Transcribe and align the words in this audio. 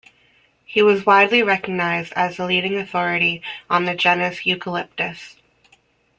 He 0.65 0.81
was 0.81 1.05
widely 1.05 1.43
recognised 1.43 2.11
as 2.15 2.35
the 2.37 2.45
leading 2.47 2.75
authority 2.75 3.43
on 3.69 3.85
the 3.85 3.93
genus 3.93 4.47
"Eucalyptus". 4.47 5.35